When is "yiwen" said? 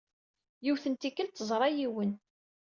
1.75-2.11